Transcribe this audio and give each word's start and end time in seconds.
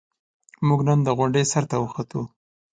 موږ 0.67 0.79
نن 0.87 0.99
د 1.03 1.09
غونډۍ 1.17 1.43
سر 1.51 1.63
ته 1.71 1.75
وخوتو. 1.79 2.21